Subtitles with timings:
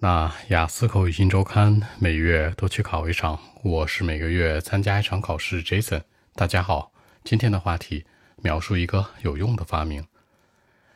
[0.00, 5.60] 那雅思口语新周刊每月都去考一场，我是每个月参加一场考试。
[5.60, 6.02] Jason，
[6.36, 6.92] 大家好，
[7.24, 8.04] 今天的话题
[8.36, 10.06] 描述一个有用的发明。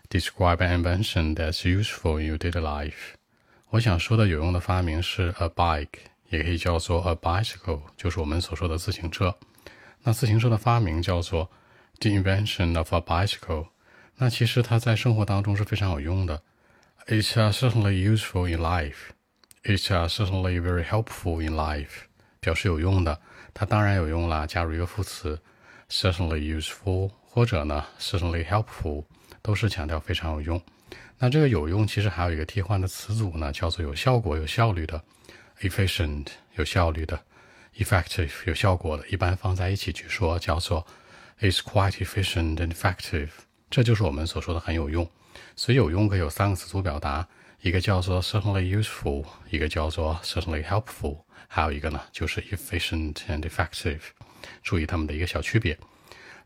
[0.09, 3.15] Describe an invention that's useful in your daily life。
[3.71, 5.89] 我想说的有用的发明是 a bike，
[6.29, 9.37] 也可以叫做 a bicycle，就是我们所说的自行车。
[10.05, 11.51] 那自行车的发明叫做
[11.99, 13.67] the invention of a bicycle。
[14.19, 16.41] 那其实它在生活当中是非常有用的。
[17.09, 19.11] It's certainly useful in life.
[19.65, 22.05] It's certainly very helpful in life.
[22.41, 23.21] 表示有用的，
[23.53, 24.47] 它当然有用啦。
[24.47, 25.41] 加入一个副词
[25.91, 29.05] ，certainly useful，或者呢，certainly helpful，
[29.43, 30.63] 都是强调非常有用。
[31.19, 35.03] 那这个有用其实还有一个替换的词组呢，叫做有效果、有效率的
[35.61, 37.21] ，efficient，有效率的
[37.79, 39.07] ，effective，有效果的。
[39.09, 40.87] 一般放在一起去说，叫做
[41.41, 43.31] It's quite efficient and effective。
[43.69, 45.11] 这就是我们所说的很有用。
[45.57, 47.27] 所以有用可以有三个词组表达，
[47.61, 54.01] 一个叫做 certainly useful，一个叫做 certainly helpful，还有一个呢就是 efficient and effective。
[54.63, 55.79] 注意它们的一个小区别。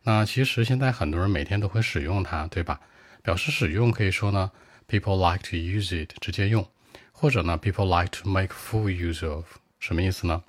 [0.03, 2.81] 那其实现在很多人每天都会使用它，对吧？
[3.23, 4.53] 表示使用可以说呢
[4.89, 6.69] ，people like to use it，直接用，
[7.11, 9.45] 或者呢，people like to make full use of，
[9.81, 10.45] 什么意思呢？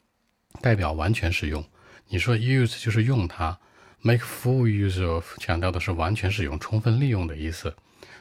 [0.62, 1.66] 代表完全使用。
[2.10, 3.58] 你说 use 就是用它
[4.02, 7.76] ，make full use of 强调的是完全使用、充分利用的意思。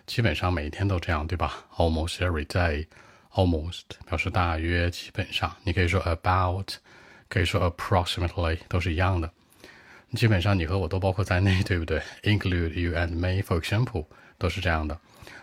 [0.06, 2.86] 基本上每天都这样，对吧？Almost every day,
[3.32, 5.54] almost 表示大约、基本上。
[5.64, 6.74] 你可以说 about，
[7.28, 9.30] 可以说 approximately，都是一样的。
[10.14, 14.06] 基本上你和我都包括在内，对不对？Include you and me, for example，
[14.38, 14.96] 都是这样的。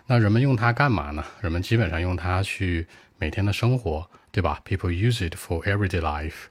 [0.06, 1.22] 那人们用它干嘛呢？
[1.42, 2.86] 人们基本上用它去
[3.18, 6.46] 每天的生活，对吧？People use it for everyday life。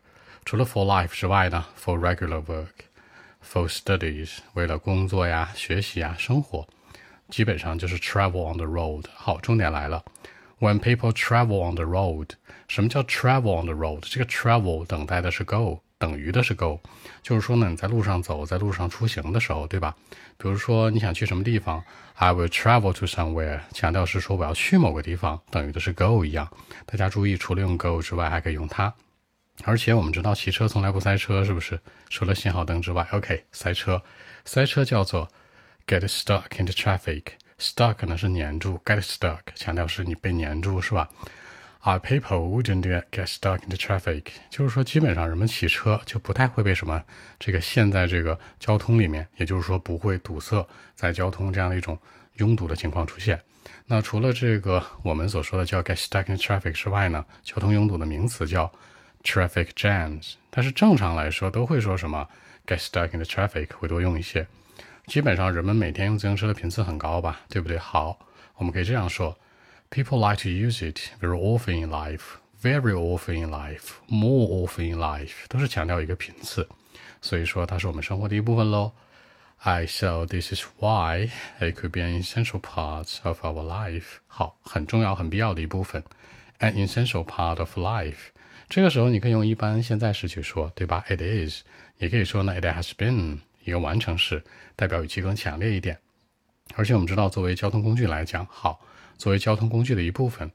[0.45, 6.67] 除了 for life 之外呢，for regular work，for studies，为了工作呀、学习呀、生活。
[7.33, 9.05] 基本上就是 travel on the road。
[9.15, 10.05] 好，重点来了
[10.59, 12.29] ，when people travel on the road，
[12.67, 14.01] 什么叫 travel on the road？
[14.07, 16.79] 这个 travel 等待的是 go，等于的是 go，
[17.23, 19.95] 就是说呢，你在路上走，在路上出行的时候，对吧？
[20.37, 21.83] 比如说你想去什么地方
[22.17, 26.47] ，I will travel to somewhere，强调是说我要去某个地方，等于的是 go 一样。
[26.85, 28.93] 大家注意，除了用 go 之外，还可以用它。
[29.63, 31.79] 而且我们知道骑车从来不塞车，是不是？
[32.11, 34.03] 除了信号灯之外，OK，塞车，
[34.45, 35.27] 塞车叫做。
[35.85, 37.23] Get stuck in the traffic.
[37.59, 41.09] Stuck 呢是粘住，get stuck 强调是你被粘住，是吧
[41.81, 47.03] 而 people wouldn't get stuck in the traffic，就是说基本上人们骑车就不太会被什么
[47.37, 51.99] 这个陷在这个交通里面，也就是说不会堵塞在交通这样的一种
[52.35, 53.41] 拥堵的情况出现。
[53.85, 58.71] 那除了这个我们所说的叫 get stuck in traffic 之外呢，交通拥堵的名词叫
[59.21, 62.27] traffic jams，但是正常来说都会说什么
[62.65, 64.47] get stuck in the traffic 会多用一些。
[65.06, 67.78] 基本上人们每天用自行车的频次很高吧，对不对？
[67.78, 68.18] 好，
[68.56, 69.38] 我们可以这样说：
[69.90, 74.98] People like to use it very often in life, very often in life, more often in
[74.98, 76.68] life，都是强调一个频次，
[77.22, 78.92] 所以说它是我们生活的一部分喽。
[79.60, 84.18] I so this is why it could be an essential part of our life。
[84.26, 86.04] 好，很重要、很必要的一部分，
[86.60, 88.28] an essential part of life。
[88.68, 91.02] 这个时候你可以用一般现在时去说，对吧？
[91.08, 91.62] It is，
[91.96, 93.38] 也可以说呢，It has been。
[93.63, 94.43] 一个完成式，
[94.75, 95.97] 代表语气更强烈一点。
[96.75, 98.79] 而且我们知道，作为交通工具来讲，好，
[99.17, 100.51] 作为交通工具的一部分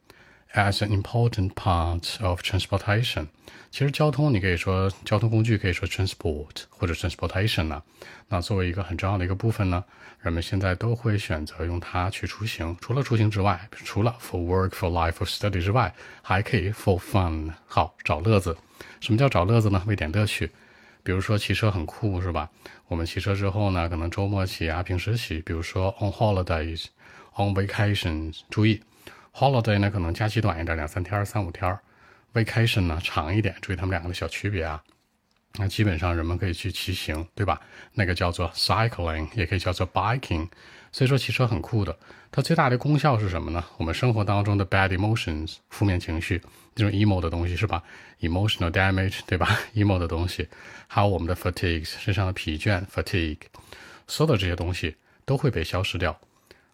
[0.55, 3.27] ，as an important part of transportation。
[3.71, 7.83] 其实交通，你可以说交通工具，可以说 transport 或者 transportation 呢。
[8.29, 9.85] 那作为一个很重要的一个部分呢，
[10.21, 12.75] 人们现在都会选择用它去出行。
[12.81, 18.57] 除了出行之外，除了 for work、for life、for study 之外，还可以 for fun，好，找乐子。
[19.01, 19.83] 什么叫找乐子呢？
[19.87, 20.51] 为点乐趣。
[21.09, 22.51] 比如说骑车很酷，是吧？
[22.87, 25.41] 我们骑车之后呢，可能周末骑啊，平时骑。
[25.41, 28.41] 比如说 on holidays，on vacations。
[28.51, 28.83] 注意
[29.33, 31.79] ，holiday 呢可能假期短一点，两三天、三五天
[32.35, 33.57] ；vacation 呢长一点。
[33.63, 34.85] 注意他们两个的小区别啊。
[35.55, 37.59] 那基本上人们可以去骑行，对吧？
[37.95, 40.47] 那个叫做 cycling，也可以叫做 biking。
[40.93, 41.97] 所以说骑车很酷的。
[42.31, 43.65] 它最大的功效是什么呢？
[43.79, 46.43] 我们生活当中的 bad emotions，负面情绪，
[46.75, 47.83] 这种 emo 的东西是吧
[48.21, 50.47] ？emotional damage，对吧？emo 的东西，
[50.87, 53.39] 还有我们的 fatigue，身上的疲倦 fatigue，
[54.07, 56.19] 所有的这些东西都会被消失掉。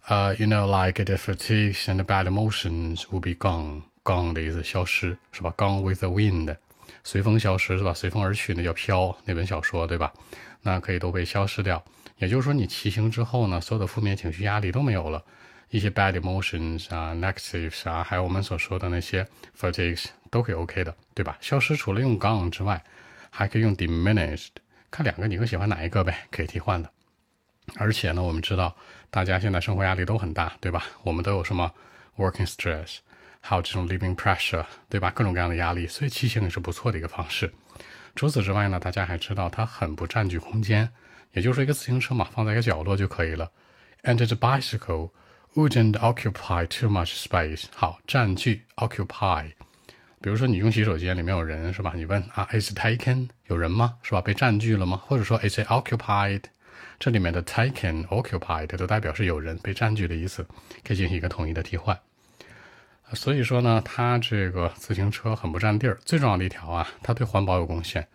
[0.06, 6.08] 呃，you know like the fatigue and the bad emotions will be gone，gone 的意思消失是吧？gone with the
[6.08, 6.56] wind，
[7.02, 7.92] 随风消失是吧？
[7.94, 10.12] 随风而去那叫飘，那本小说对吧？
[10.62, 11.82] 那可以都被消失掉。
[12.19, 15.22] 也就是说，你骑行之后呢，所有的负面情绪、压力都没有了。
[15.70, 19.26] 一些 bad emotions 啊，negatives 啊，还有我们所说的那些
[19.58, 21.36] fatigues 都可以 OK 的，对吧？
[21.40, 22.81] 消失除了用 gone 之外，
[23.30, 24.50] 还可以用 diminished。
[24.90, 26.26] 看两个你更喜欢哪一个呗？
[26.30, 26.88] 可以替换的。
[27.76, 28.76] 而且呢，我们知道
[29.10, 30.84] 大家现在生活压力都很大，对吧？
[31.02, 31.72] 我们都有什么
[32.16, 32.98] working stress，
[33.46, 35.11] 还有这种 living pressure，对吧？
[35.11, 37.52] 各种各样的压力，所以骑行也是不错的一个方式。
[38.17, 40.88] 除此之外呢，大家还知道它很不占据空间，
[41.32, 43.50] 也就是一个自行车嘛，放在一个角落就可以了。
[44.02, 45.11] And the bicycle
[45.55, 47.64] wouldn't occupy too much space。
[47.75, 49.50] 好，占据 occupy。
[50.23, 51.93] 比如说你用洗手间里面有人是吧？
[51.94, 53.97] 你问啊，is taken 有人吗？
[54.02, 54.23] 是吧？
[54.23, 54.97] 被占据了吗？
[55.06, 56.44] 或者说 is it occupied？
[56.99, 60.47] 这里面的 taken、occupied 都代表是有人被占据的意思，
[60.82, 61.99] 可以进行一个统一的替换。
[63.13, 65.97] 所以说呢，它这个自行车很不占地儿。
[66.06, 68.07] 最重要的一条啊，它对环保有贡献，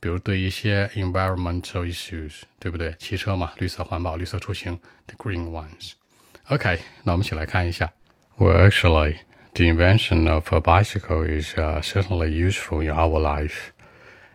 [0.00, 2.94] 比如对一些 environmental issues，对不对？
[2.98, 7.92] 汽车嘛，绿色环保、绿色出行，the green ones。OK，那我们一起来看一下。
[8.38, 9.18] Well, actually.
[9.54, 13.72] The invention of a bicycle is uh, certainly useful in our life.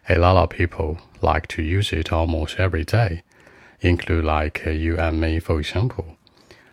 [0.10, 3.22] A lot of people like to use it almost every day,
[3.80, 6.18] include like uh, you and me, for example.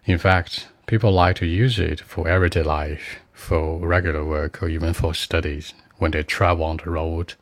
[0.04, 4.93] In fact, people like to use it for everyday life, for regular work, or even
[4.93, 5.73] for studies.
[5.97, 7.35] When they travel on the road,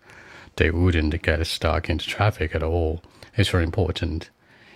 [0.57, 3.01] they wouldn't get stuck into traffic at all.
[3.37, 4.29] It's very important.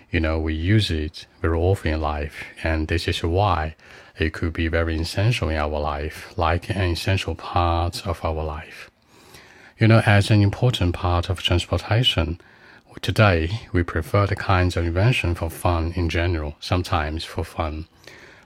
[0.10, 3.76] You know, we use it very often in life, and this is why
[4.18, 8.90] it could be very essential in our life, like an essential part of our life.
[9.78, 12.40] You know, as an important part of transportation,
[13.02, 17.88] today we prefer the kinds of invention for fun in general, sometimes for fun.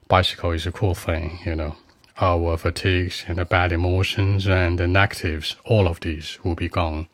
[0.07, 1.75] Bicycle is a cool thing, you know.
[2.19, 7.07] Our fatigues and bad emotions and the negatives, all of these will be gone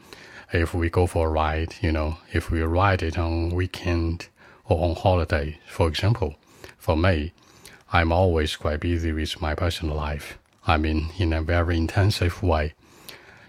[0.51, 4.27] if we go for a ride, you know, if we ride it on weekend
[4.65, 6.35] or on holiday, for example.
[6.77, 7.33] For me,
[7.91, 10.37] I'm always quite busy with my personal life.
[10.65, 12.73] I mean, in a very intensive way.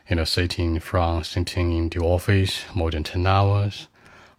[0.08, 3.88] You know, sitting in front, sitting in the office more than 10 hours,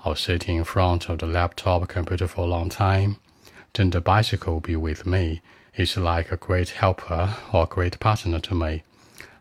[0.06, 3.18] or sitting in front of the laptop computer for a long time,
[3.74, 5.42] then the bicycle be with me
[5.80, 8.83] It's like a great helper or great partner to me.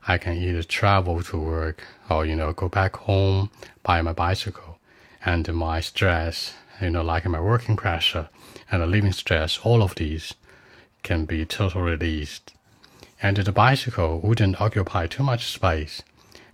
[0.07, 3.51] I can either travel to work or, you know, go back home
[3.83, 4.79] by my bicycle.
[5.25, 8.29] And my stress, you know, like my working pressure
[8.71, 10.35] and the living stress, all of these
[11.03, 12.53] can be totally released.
[13.21, 16.03] And the bicycle wouldn't occupy too much space.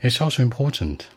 [0.00, 1.08] It's also important.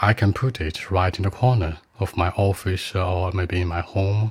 [0.00, 3.80] I can put it right in the corner of my office or maybe in my
[3.80, 4.30] home.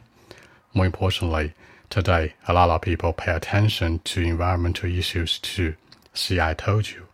[0.73, 1.53] More importantly,
[1.89, 5.75] today a lot of people pay attention to environmental issues too.
[6.13, 7.07] See, I told you.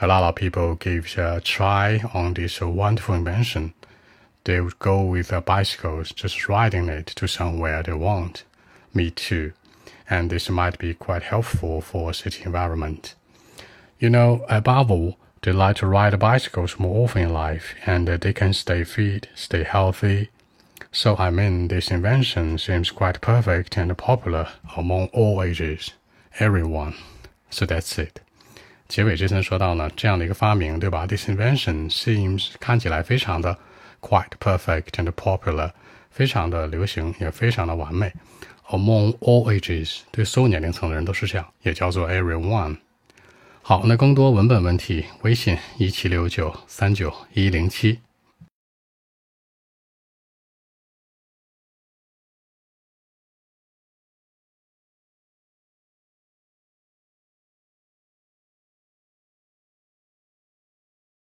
[0.00, 3.74] A lot of people give a try on this wonderful invention.
[4.44, 8.44] They would go with their bicycles, just riding it to somewhere they want.
[8.94, 9.52] Me too
[10.10, 13.14] and this might be quite helpful for a city environment.
[13.98, 18.32] You know, above all, they like to ride bicycles more often in life, and they
[18.32, 20.30] can stay fit, stay healthy.
[20.91, 25.89] So I mean, this invention seems quite perfect and popular among all ages,
[26.37, 26.93] everyone.
[27.49, 28.21] So that's it.
[28.87, 31.07] 结尾这层说到呢，这样的一个发明，对吧？
[31.07, 33.57] This invention seems 看起来非常的
[34.01, 35.71] quite perfect and popular，
[36.11, 38.13] 非常的流行，也非常的完美。
[38.67, 42.77] Among all ages，对所有年龄层的人都是这样，也叫做 everyone。
[43.63, 47.99] 好，那更多文本问题，微信一七六九三九一零七。